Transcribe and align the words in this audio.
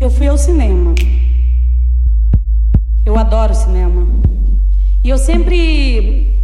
Eu 0.00 0.10
fui 0.10 0.28
ao 0.28 0.38
cinema. 0.38 0.94
Eu 3.04 3.18
adoro 3.18 3.52
cinema. 3.52 4.06
E 5.02 5.08
eu 5.08 5.18
sempre 5.18 6.38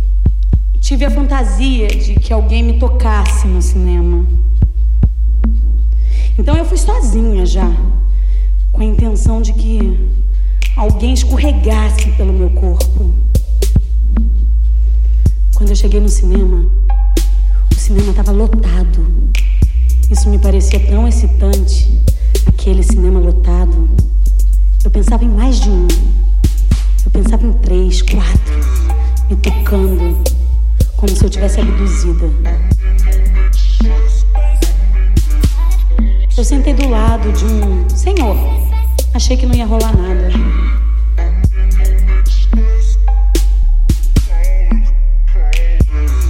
tive 0.80 1.04
a 1.04 1.10
fantasia 1.10 1.86
de 1.86 2.16
que 2.16 2.32
alguém 2.32 2.64
me 2.64 2.80
tocasse 2.80 3.46
no 3.46 3.62
cinema. 3.62 4.26
Então 6.36 6.56
eu 6.56 6.64
fui 6.64 6.76
sozinha 6.76 7.46
já, 7.46 7.70
com 8.72 8.82
a 8.82 8.84
intenção 8.84 9.40
de 9.40 9.52
que 9.52 10.10
alguém 10.76 11.14
escorregasse 11.14 12.10
pelo 12.16 12.32
meu 12.32 12.50
corpo. 12.50 13.14
Quando 15.54 15.70
eu 15.70 15.76
cheguei 15.76 16.00
no 16.00 16.08
cinema, 16.08 16.68
o 17.70 17.74
cinema 17.76 18.10
estava 18.10 18.32
lotado. 18.32 19.30
Isso 20.10 20.28
me 20.28 20.40
parecia 20.40 20.80
tão 20.80 21.06
excitante, 21.06 22.02
aquele 22.46 22.82
cinema 22.82 23.20
lotado. 23.20 23.88
Eu 24.84 24.90
pensava 24.90 25.24
em 25.24 25.28
mais 25.28 25.60
de 25.60 25.68
um. 25.68 25.88
Eu 27.04 27.10
pensava 27.10 27.46
em 27.46 27.52
três, 27.54 28.02
quatro, 28.02 28.54
me 29.30 29.36
tocando, 29.36 30.22
como 30.96 31.14
se 31.14 31.24
eu 31.24 31.30
tivesse 31.30 31.60
abduzida. 31.60 32.30
Eu 36.36 36.44
sentei 36.44 36.74
do 36.74 36.88
lado 36.88 37.30
de 37.32 37.44
um 37.44 37.88
senhor. 37.88 38.36
Achei 39.14 39.36
que 39.36 39.46
não 39.46 39.54
ia 39.54 39.64
rolar 39.64 39.96
nada. 39.96 40.28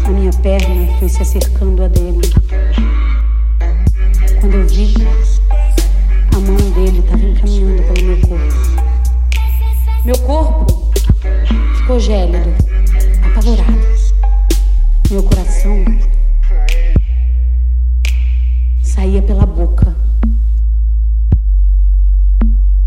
A 0.05 0.09
minha 0.11 0.31
perna 0.43 0.99
foi 0.99 1.09
se 1.09 1.23
acercando 1.23 1.83
a 1.83 1.89
dele. 1.89 2.21
Quando 4.41 4.55
eu 4.55 4.69
vi, 4.69 4.93
mão 6.85 6.93
dele 6.93 6.99
estava 6.99 7.25
encaminhando 7.25 7.83
pelo 7.83 8.07
meu 8.07 8.21
corpo. 8.21 8.55
Meu 10.05 10.19
corpo 10.19 10.93
ficou 11.77 11.99
gélido, 11.99 12.51
apavorado. 13.27 13.85
Meu 15.11 15.23
coração 15.23 15.85
saía 18.83 19.23
pela 19.23 19.47
boca. 19.47 19.97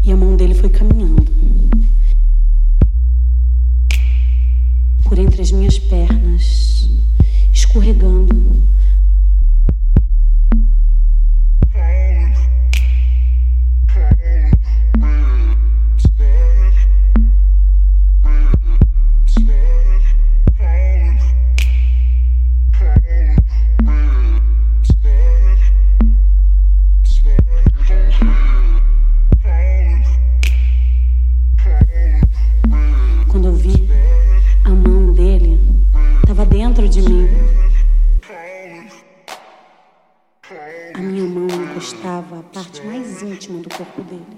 E 0.03 0.11
a 0.11 0.15
mão 0.15 0.35
dele 0.35 0.53
foi 0.53 0.69
caminhando 0.69 1.25
por 5.03 5.17
entre 5.17 5.41
as 5.41 5.51
minhas 5.51 5.79
pernas, 5.79 6.89
escorregando. 7.51 8.66
Dentro 36.77 36.89
de 36.89 37.01
mim. 37.01 37.27
A 40.93 40.99
minha 40.99 41.23
mão 41.23 41.47
encostava 41.47 42.39
a 42.39 42.43
parte 42.43 42.85
mais 42.85 43.23
íntima 43.23 43.61
do 43.61 43.69
corpo 43.69 44.03
dele. 44.03 44.37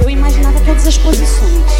Eu 0.00 0.10
imaginava 0.10 0.60
todas 0.64 0.86
as 0.86 0.98
posições. 0.98 1.73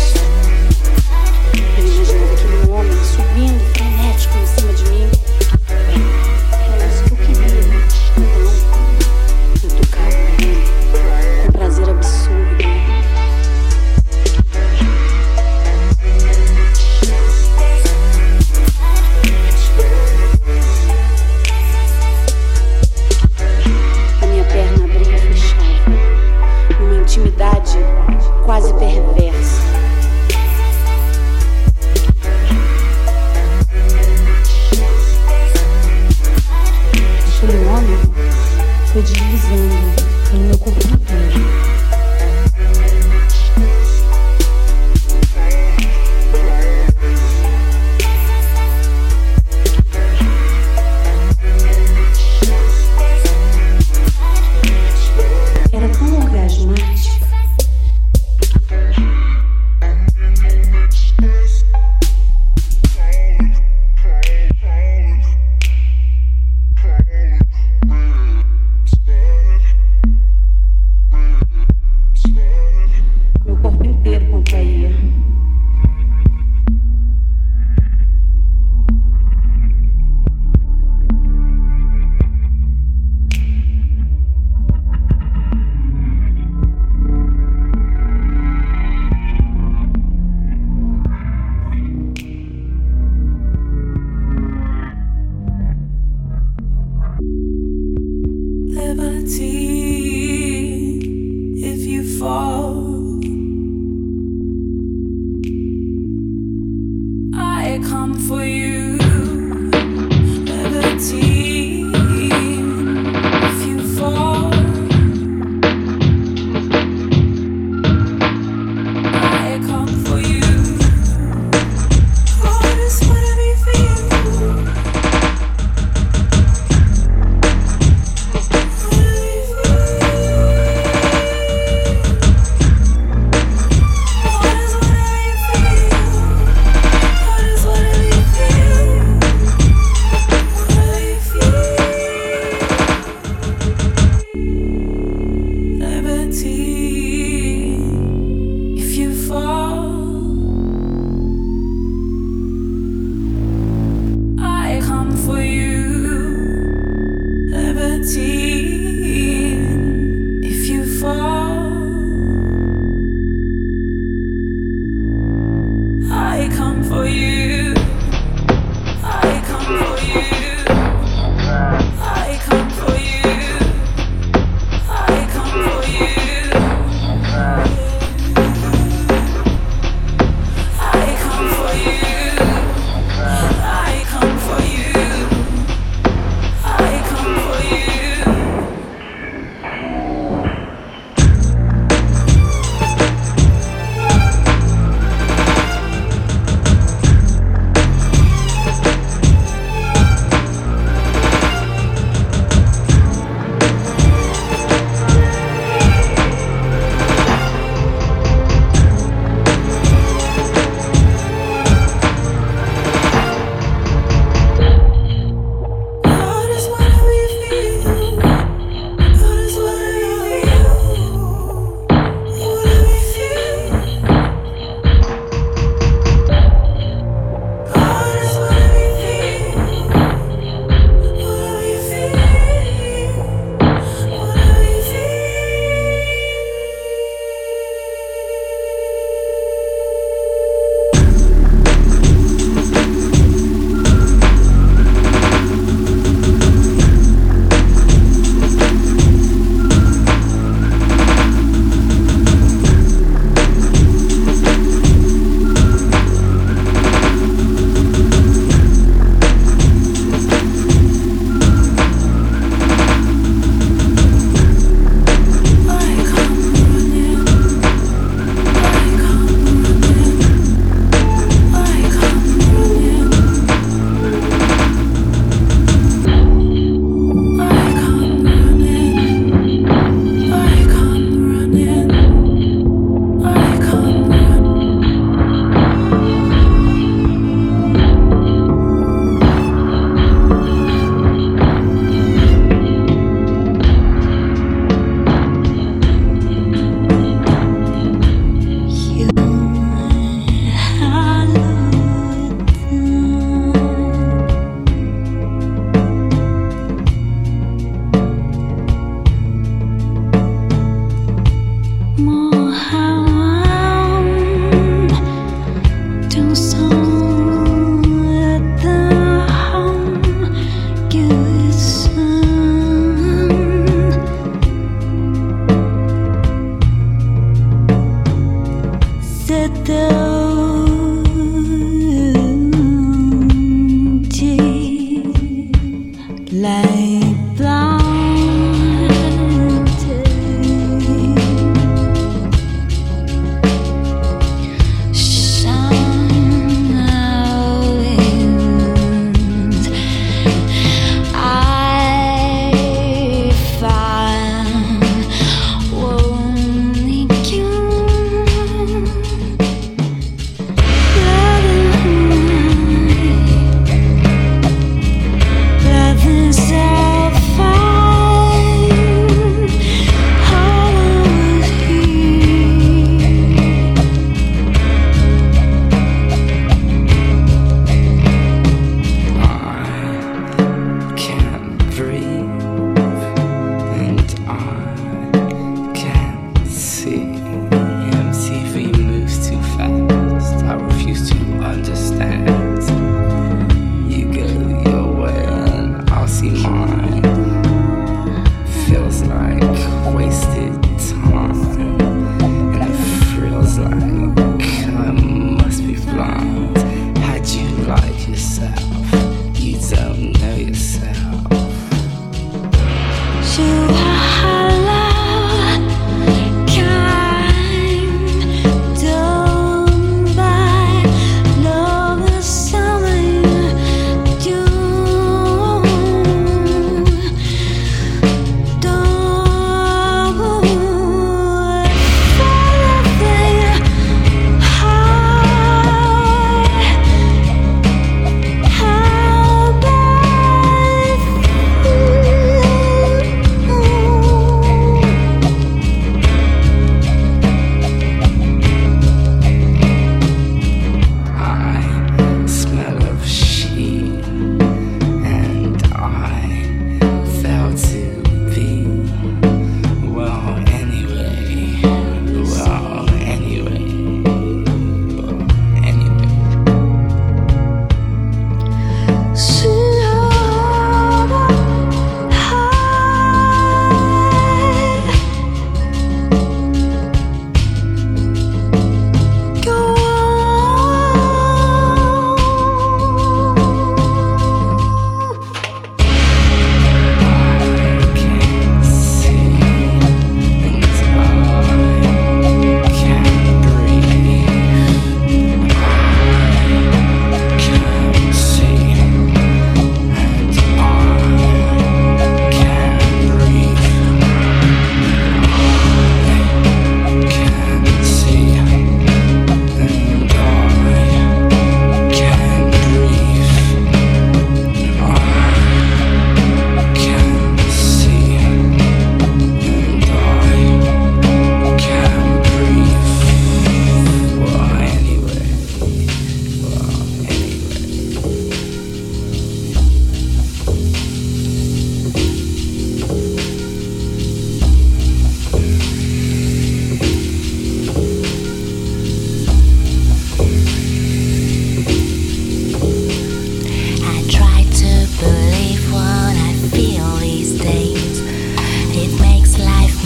reality. 99.25 99.64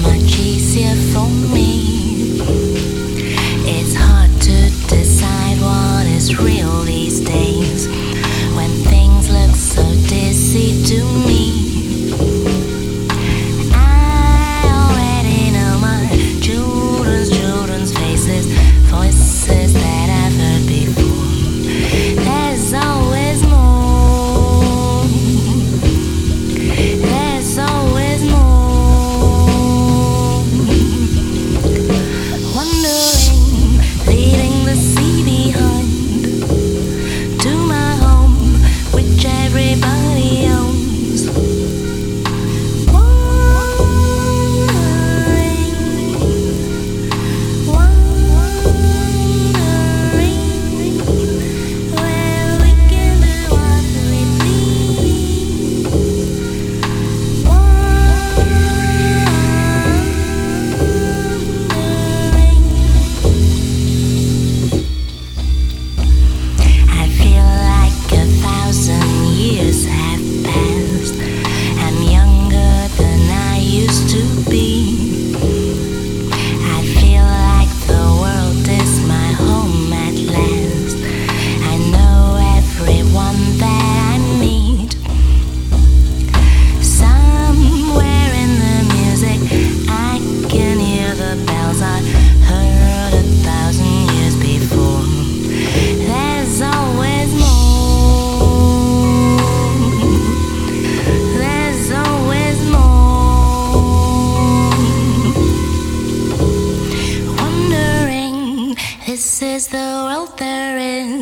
Everybody 0.01 0.59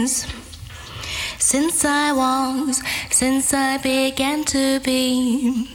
since. 0.07 0.33
Since 1.39 1.85
I 1.85 2.13
was, 2.13 2.83
since 3.11 3.53
I 3.53 3.79
began 3.79 4.45
to 4.45 4.81
be. 4.81 5.69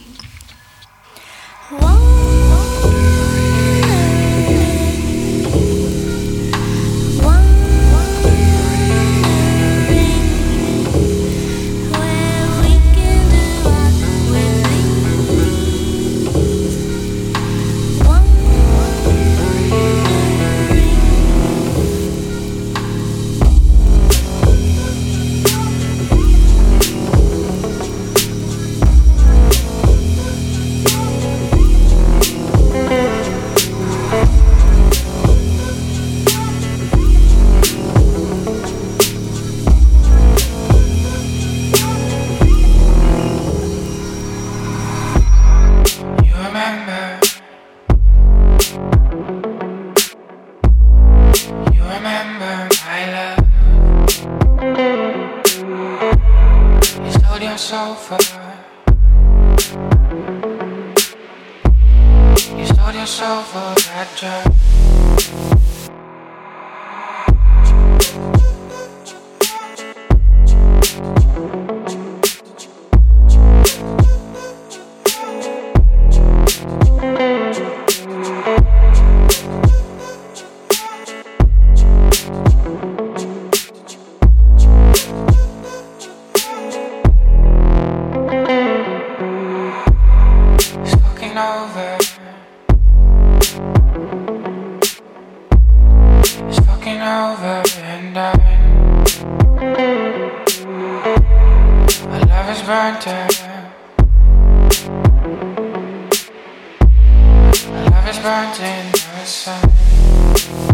Love 107.52 108.08
is 108.08 108.18
burnt 108.18 108.60
in 108.60 108.92
the 108.92 109.24
sun. 109.26 110.71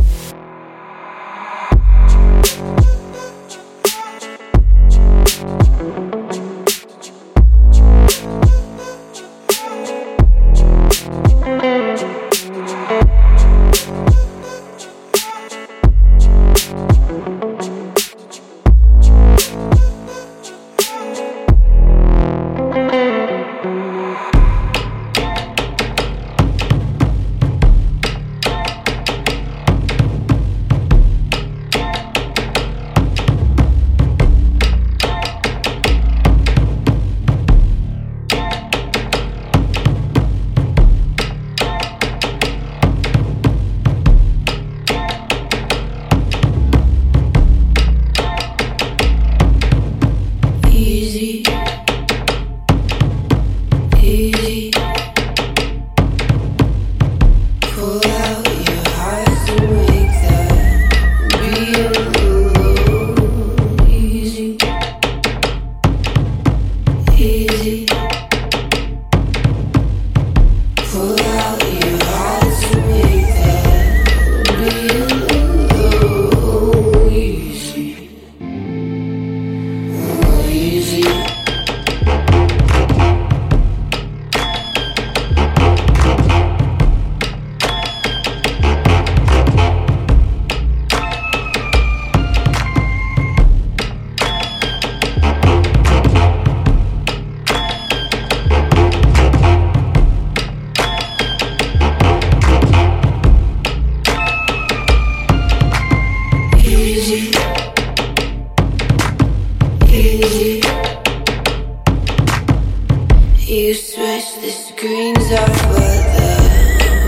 switch 113.75 114.40
the 114.40 114.50
screens 114.50 115.33
off, 115.33 115.61
for 115.61 115.81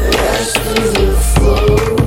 the 0.01 0.17
rest 0.17 0.57
of 0.57 0.95
the 0.95 1.11
floor. 1.35 2.00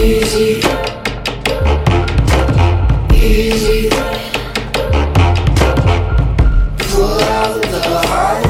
Easy. 0.00 0.60
easy, 3.12 3.88
Pull 6.78 7.20
out 7.20 7.60
the 7.62 8.02
heart. 8.06 8.47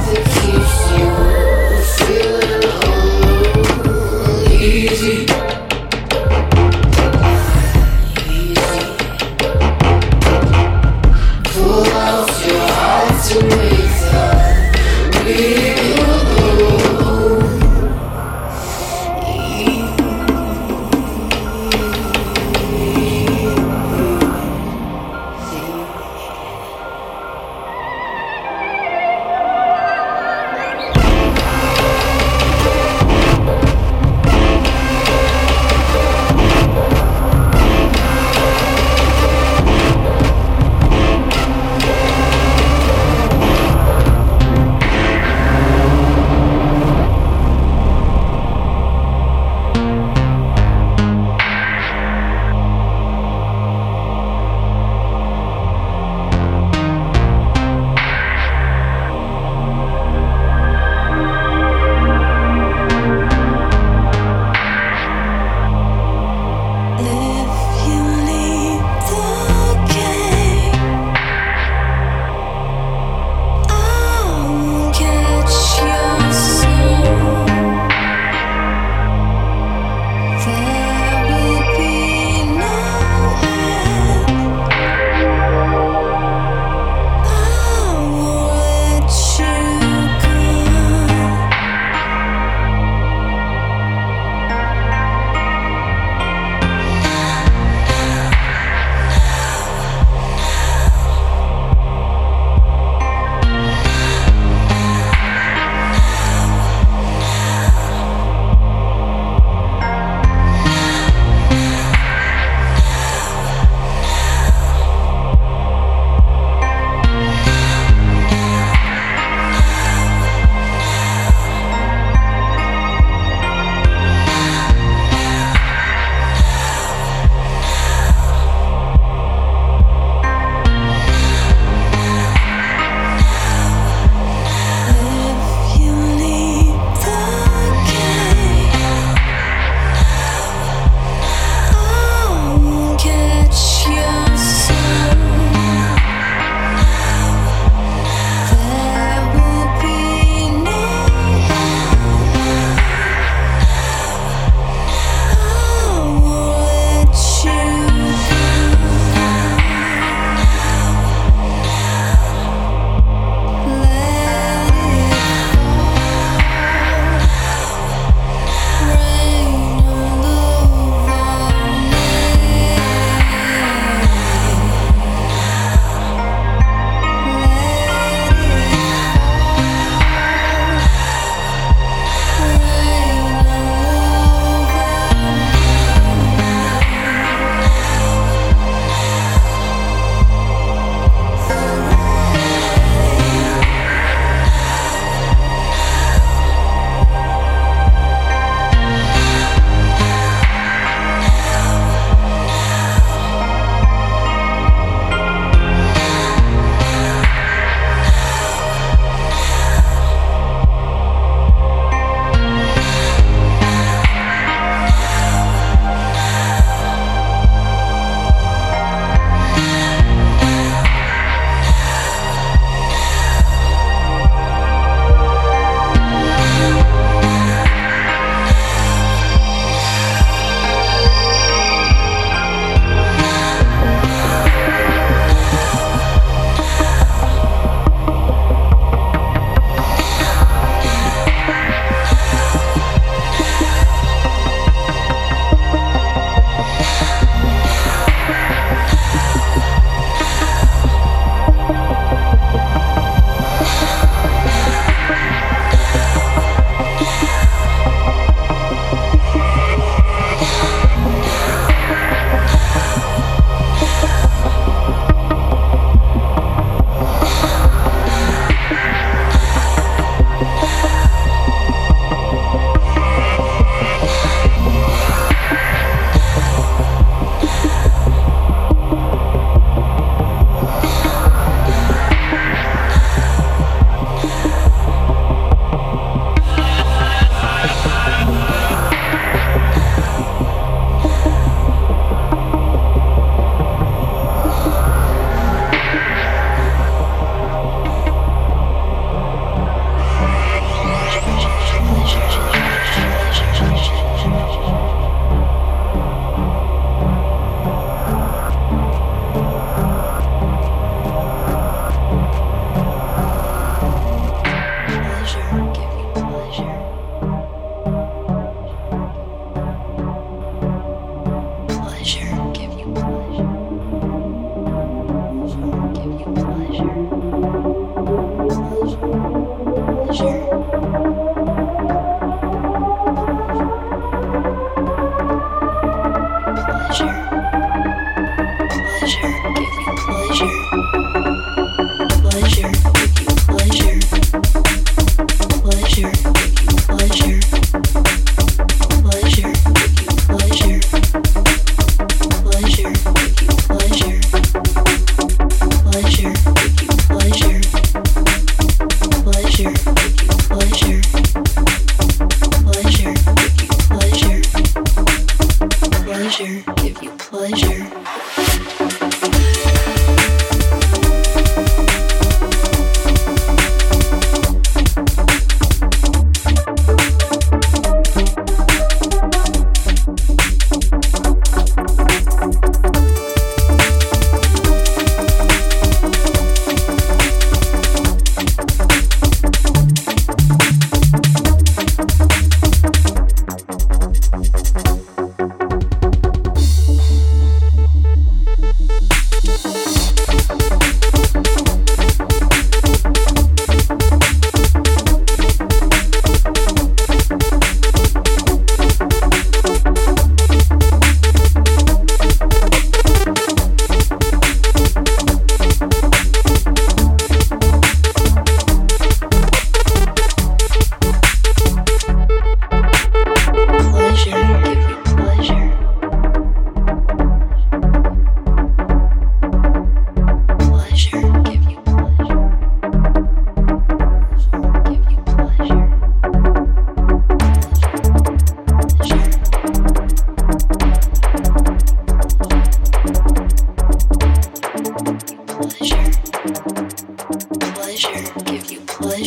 Give 330.11 330.78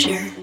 you 0.06 0.40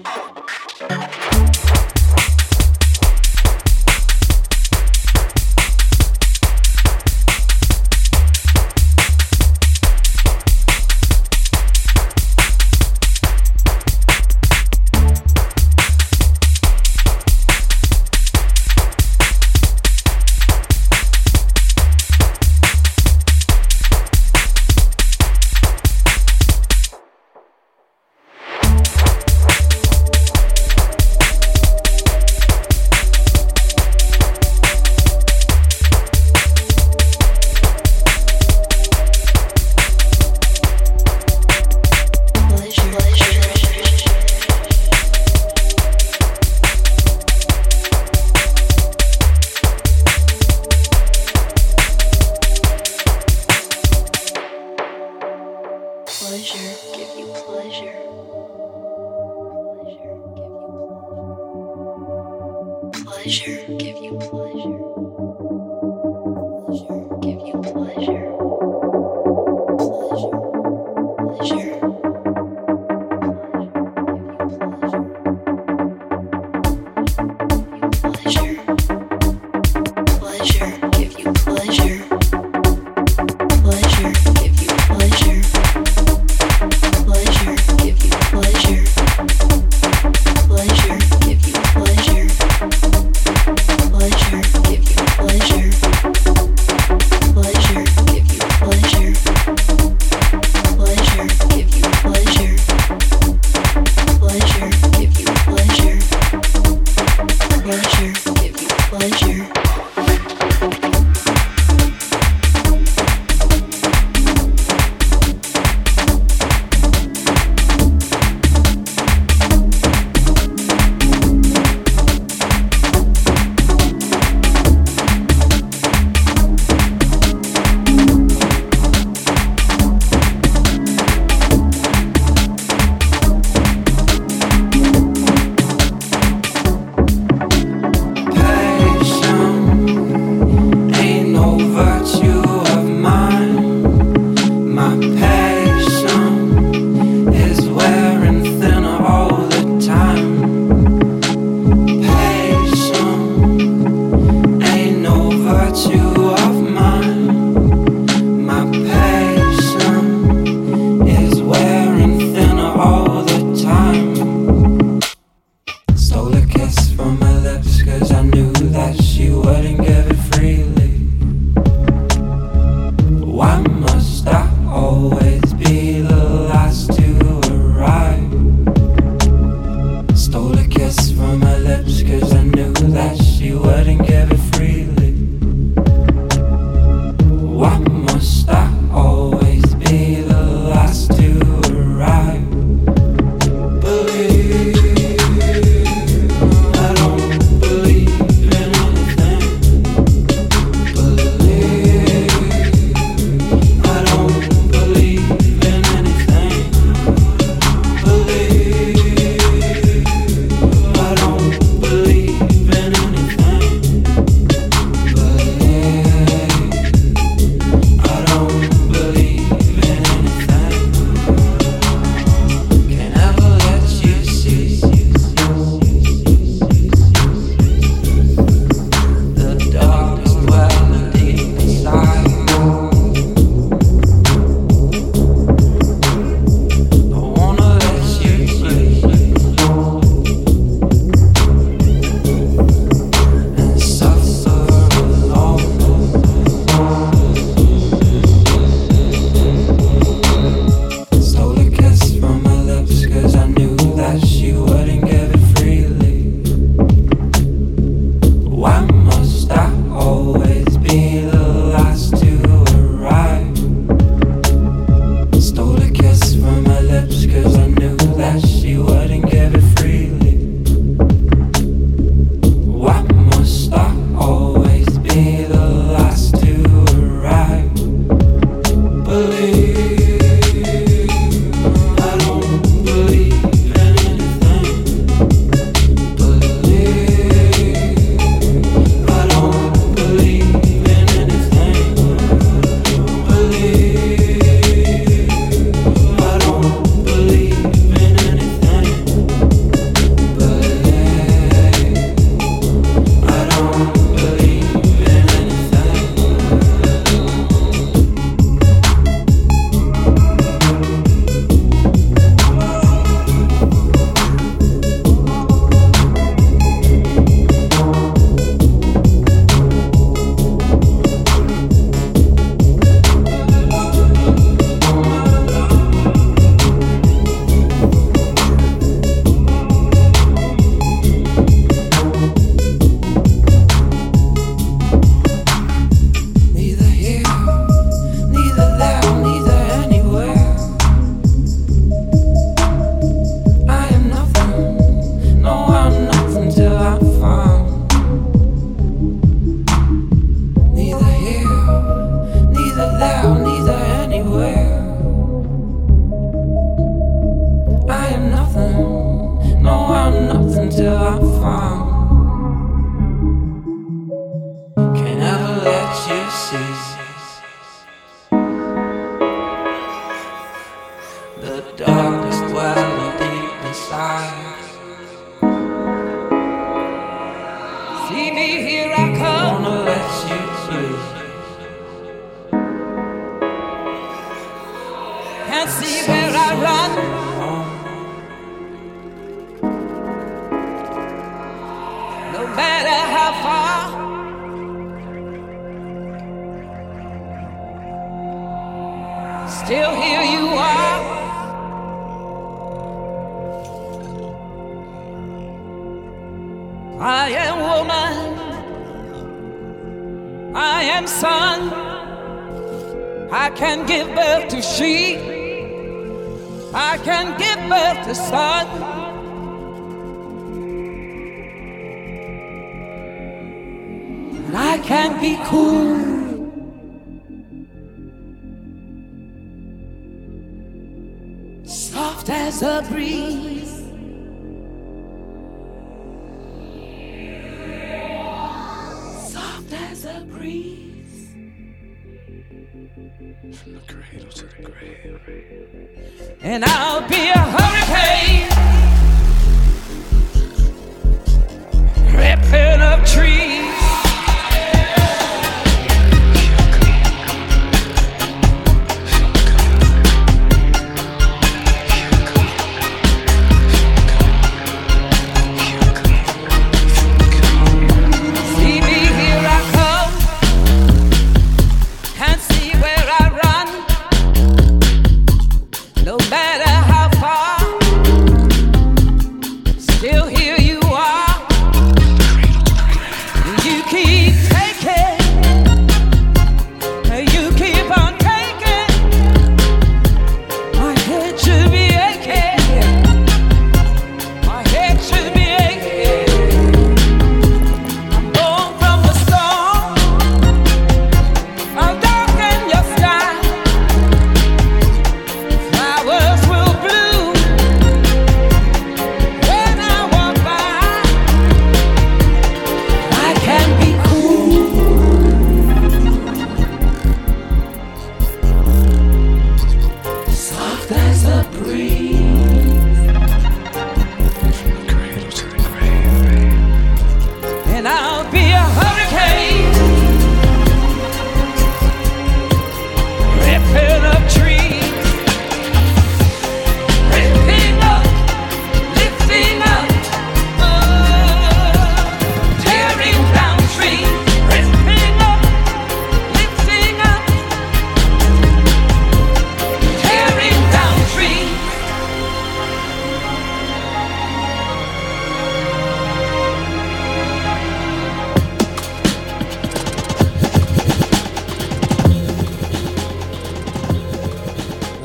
And 446.41 446.63
I'll 446.65 447.07
be 447.07 447.29
a 447.29 447.58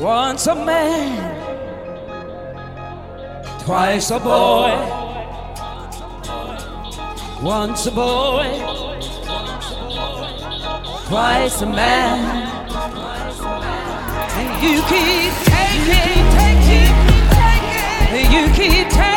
Once 0.05 0.45
a 0.45 0.53
man, 0.53 1.17
twice 3.61 4.11
a 4.11 4.19
boy, 4.19 4.69
once 7.41 7.87
a 7.87 7.91
boy, 7.91 8.45
twice 11.07 11.59
a 11.63 11.65
man. 11.65 12.19
And 14.37 14.63
you 14.63 14.79
keep 14.83 15.33
taking, 15.49 15.87
you 16.13 16.53
keep 16.69 16.93
taking, 18.13 18.31
you 18.31 18.43
keep 18.53 18.89
taking. 18.89 19.14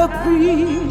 capri 0.00 0.89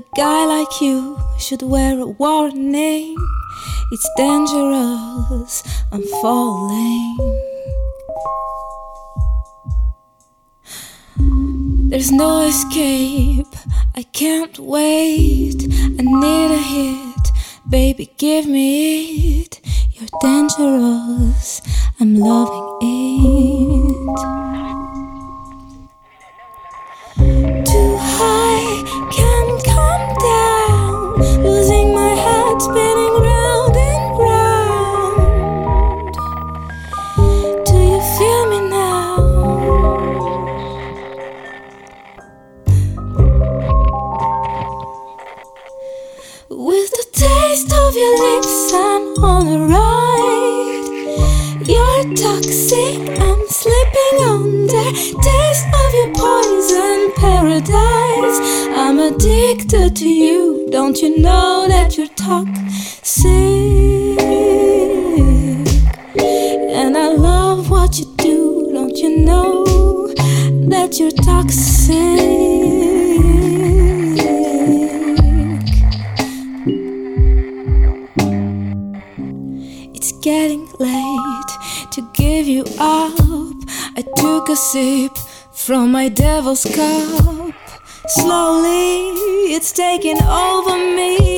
A 0.00 0.04
guy 0.16 0.46
like 0.46 0.80
you 0.80 1.18
should 1.38 1.60
wear 1.60 2.00
a 2.00 2.06
warning. 2.06 3.16
It's 3.92 4.08
dangerous, 4.16 5.62
I'm 5.92 6.02
falling. 6.22 7.16
There's 11.90 12.10
no 12.10 12.46
escape, 12.46 13.54
I 13.94 14.04
can't 14.04 14.58
wait. 14.58 15.68
I 15.70 16.02
need 16.24 16.50
a 16.50 16.62
hit, 16.72 17.28
baby, 17.68 18.10
give 18.16 18.46
me 18.46 19.42
it. 19.42 19.60
You're 19.92 20.08
dangerous, 20.22 21.60
I'm 22.00 22.16
loving 22.16 22.69
addicted 59.14 59.96
to 59.96 60.08
you. 60.08 60.68
Don't 60.70 61.00
you 61.02 61.18
know 61.18 61.66
that 61.68 61.96
you're 61.96 62.06
toxic? 62.08 63.26
And 66.78 66.96
I 66.96 67.08
love 67.12 67.70
what 67.70 67.98
you 67.98 68.06
do. 68.16 68.70
Don't 68.72 68.96
you 68.96 69.16
know 69.18 69.64
that 70.68 70.98
you're 70.98 71.10
toxic? 71.10 71.96
It's 79.94 80.12
getting 80.20 80.66
late 80.78 81.50
to 81.92 82.10
give 82.14 82.46
you 82.46 82.64
up. 82.78 82.99
A 84.50 84.56
sip 84.56 85.16
from 85.52 85.92
my 85.92 86.08
devil's 86.08 86.64
cup. 86.64 87.54
Slowly, 88.08 89.10
it's 89.54 89.70
taking 89.70 90.20
over 90.24 90.76
me. 90.76 91.29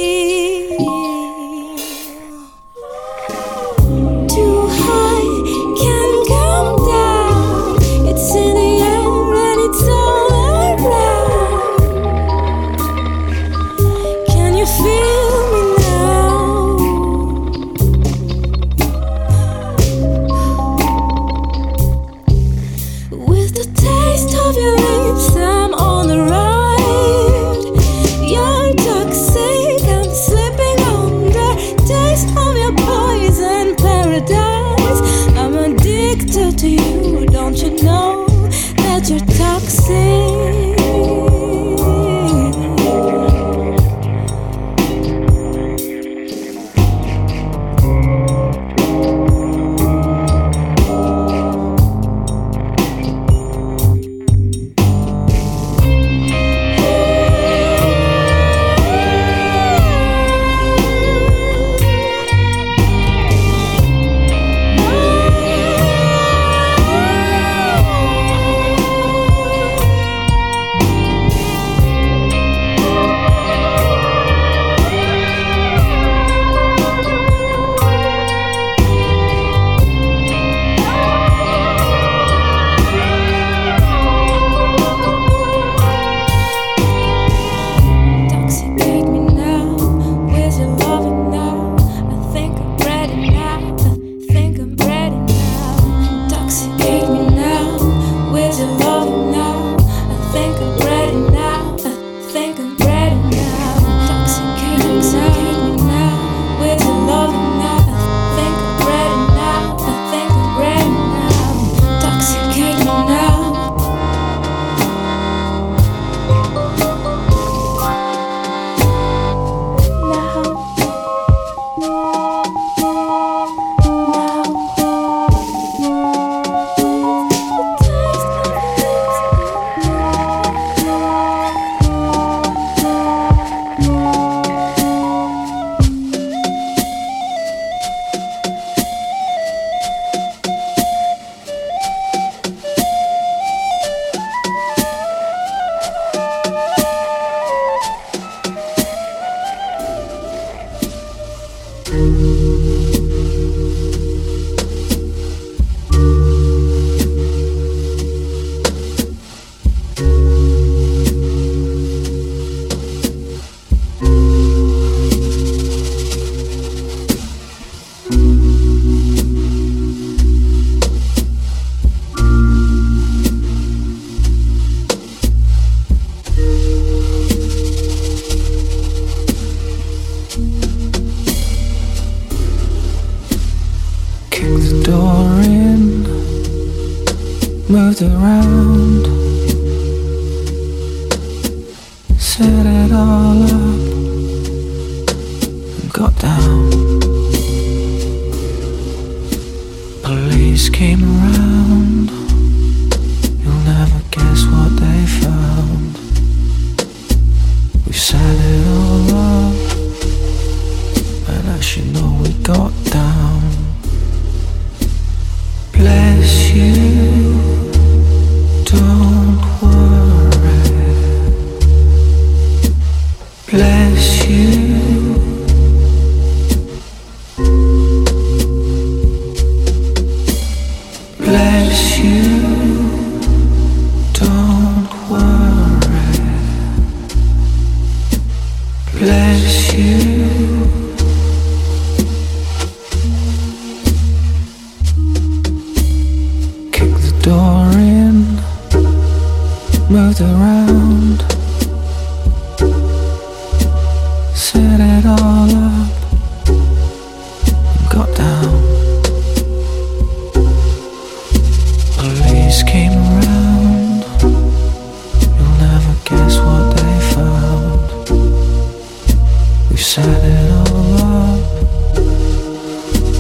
set 269.83 270.07
it 270.07 270.51
all 270.53 270.95
up, 270.95 271.41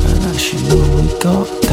and 0.07 0.25
as 0.27 0.53
you 0.53 0.61
know, 0.69 0.97
we 0.97 1.19
got. 1.19 1.72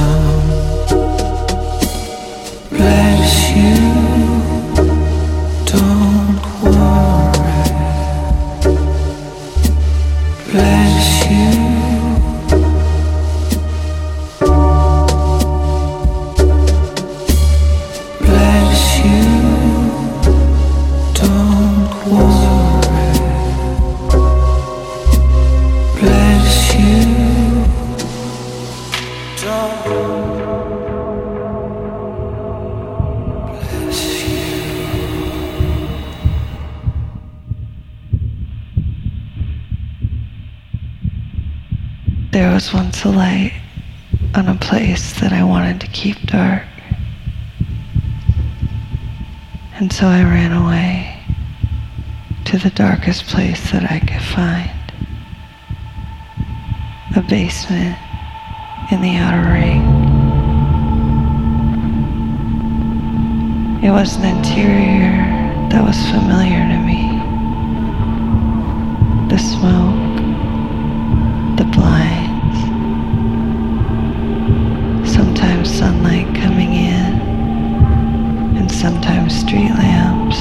So 50.00 50.08
I 50.08 50.24
ran 50.24 50.54
away 50.54 51.20
to 52.46 52.58
the 52.58 52.70
darkest 52.70 53.26
place 53.26 53.72
that 53.72 53.92
I 53.92 54.00
could 54.00 54.22
find 54.22 54.72
a 57.18 57.22
basement 57.28 57.98
in 58.94 59.02
the 59.02 59.18
outer 59.18 59.52
ring. 59.52 59.82
It 63.84 63.92
was 63.92 64.16
an 64.16 64.38
interior 64.38 65.20
that 65.70 65.84
was 65.86 65.98
familiar 66.12 66.64
to 66.72 66.80
me. 66.90 67.04
The 69.28 69.38
smoke, 69.38 70.16
the 71.58 71.66
blinds, 71.76 72.60
sometimes 75.14 75.78
sunlight 75.90 76.28
coming 76.36 76.72
in 76.76 77.14
and 78.56 78.72
sometimes 78.72 79.34
street 79.40 79.72
lamps, 79.72 80.38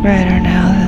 brighter 0.00 0.38
now 0.38 0.68
than 0.78 0.83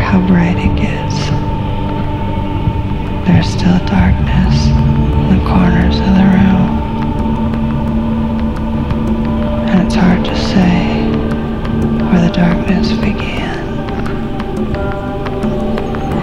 how 0.00 0.18
bright 0.26 0.56
it 0.58 0.74
gets, 0.76 1.16
there's 3.26 3.48
still 3.48 3.78
darkness 3.86 4.66
in 4.66 5.38
the 5.38 5.44
corners 5.48 5.98
of 6.00 6.12
the 6.18 6.26
room. 6.34 6.70
And 9.68 9.86
it's 9.86 9.94
hard 9.94 10.24
to 10.24 10.36
say 10.36 11.04
where 12.08 12.26
the 12.26 12.32
darkness 12.34 12.92
began. 12.92 13.60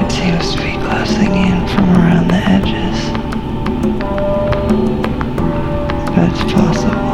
It 0.03 0.11
seems 0.11 0.55
to 0.55 0.61
be 0.61 0.73
closing 0.85 1.33
in 1.35 1.67
from 1.69 1.89
around 1.95 2.27
the 2.27 2.41
edges. 2.55 2.97
But 6.13 6.29
it's 6.29 6.53
possible 6.53 7.06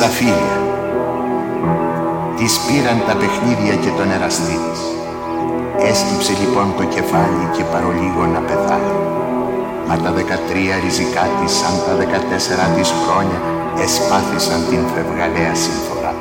στα 0.00 0.08
φίλια. 0.20 0.56
Της 2.36 2.52
πήραν 2.66 2.98
τα 3.08 3.14
παιχνίδια 3.20 3.74
και 3.82 3.92
τον 3.98 4.08
εραστή 4.16 4.56
της. 4.64 4.80
Έσκυψε 5.90 6.32
λοιπόν 6.42 6.66
το 6.78 6.84
κεφάλι 6.94 7.44
και 7.56 7.64
παρολίγο 7.72 8.24
να 8.34 8.40
πεθάνει. 8.48 8.96
Μα 9.86 9.94
τα 10.04 10.10
δεκατρία 10.18 10.74
ριζικά 10.84 11.24
της 11.38 11.52
σαν 11.60 11.74
τα 11.86 11.92
δεκατέσσερα 12.00 12.66
της 12.76 12.88
χρόνια 13.02 13.38
εσπάθησαν 13.84 14.60
την 14.70 14.82
φευγαλαία 14.92 15.54
συμφορά. 15.64 16.12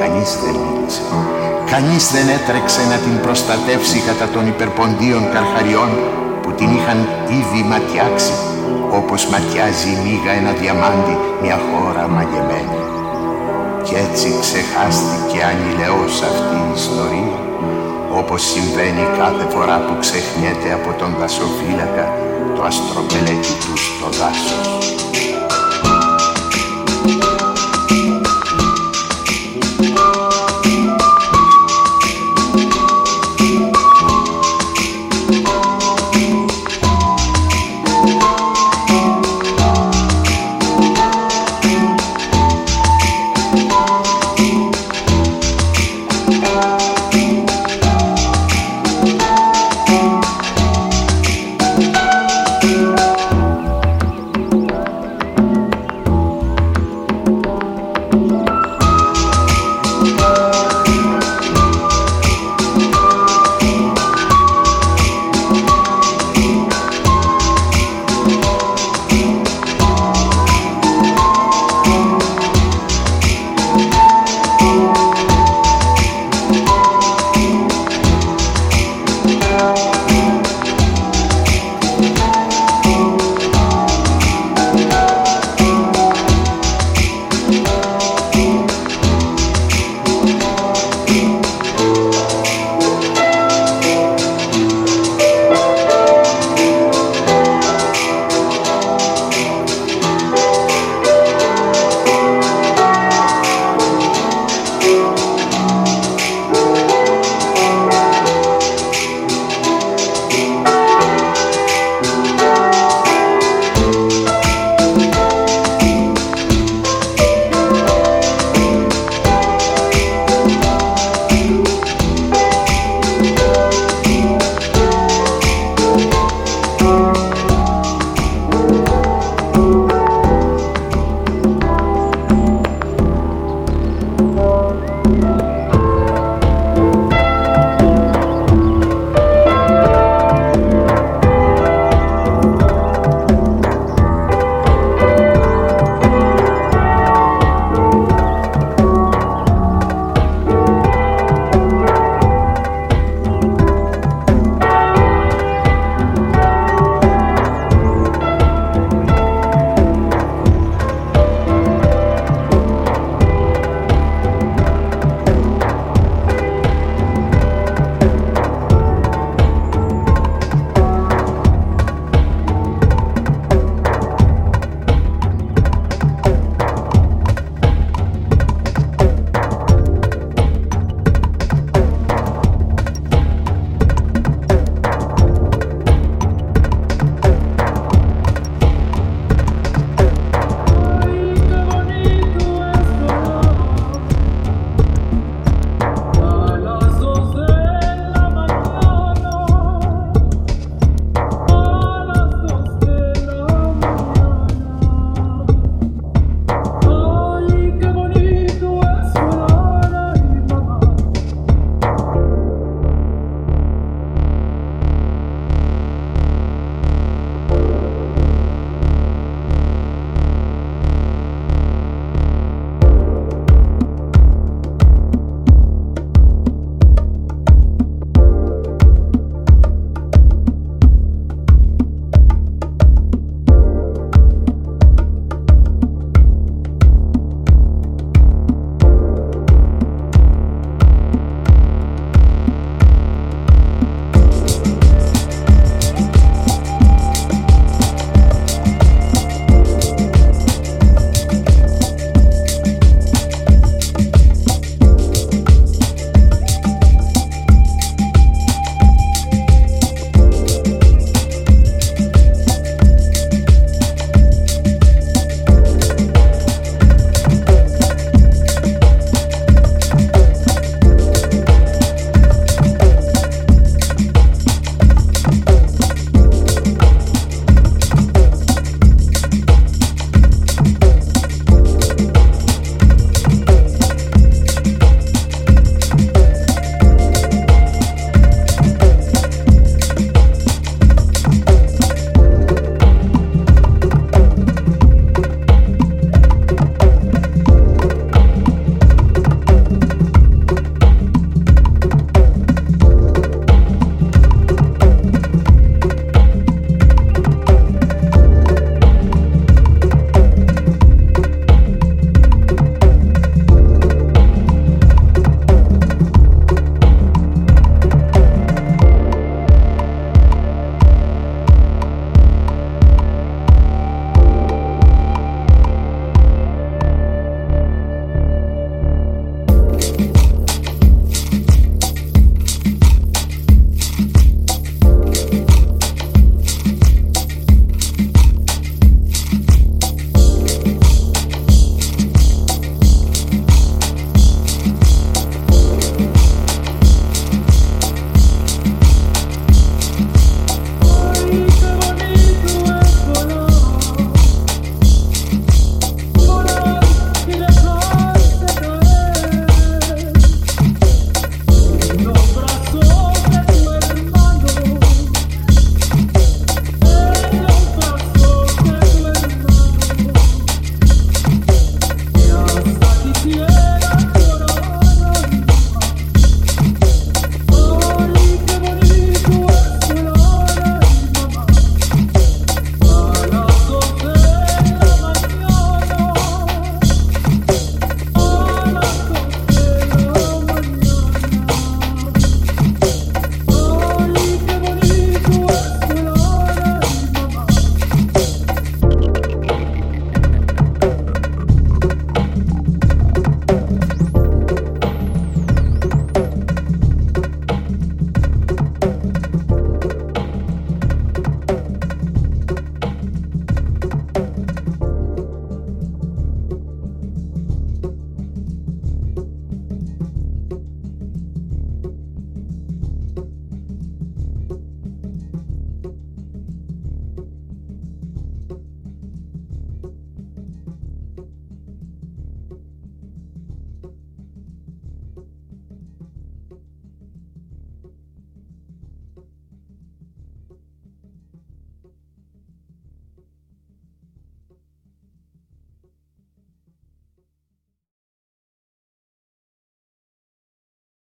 Κανείς 0.00 0.30
δεν 0.42 0.54
μίλησε. 0.62 1.02
Κανείς 1.72 2.04
δεν 2.14 2.26
έτρεξε 2.36 2.82
να 2.92 2.98
την 3.04 3.14
προστατεύσει 3.24 3.98
κατά 4.08 4.26
των 4.34 4.42
υπερποντίων 4.52 5.22
καρχαριών 5.34 5.90
που 6.42 6.50
την 6.58 6.68
είχαν 6.76 6.98
ήδη 7.38 7.60
ματιάξει 7.72 8.34
όπως 8.98 9.20
ματιάζει 9.32 9.88
η 9.94 9.98
μίγα 10.04 10.32
ένα 10.40 10.52
διαμάντι 10.60 11.14
μια 11.42 11.58
χώρα 11.68 12.04
μαγεμένη. 12.16 12.79
Κι 13.84 13.94
έτσι 13.94 14.28
ξεχάστηκε 14.40 15.38
ανηλαιώς 15.50 16.22
αυτή 16.30 16.56
η 16.66 16.72
ιστορία 16.74 17.38
όπως 18.20 18.42
συμβαίνει 18.42 19.04
κάθε 19.18 19.44
φορά 19.52 19.76
που 19.78 19.94
ξεχνιέται 20.00 20.72
από 20.72 20.98
τον 20.98 21.10
δασοφύλακα 21.20 22.06
το 22.56 22.62
αστροπελέκι 22.62 23.54
του 23.62 23.76
στο 23.76 24.08
δάσος. 24.18 25.39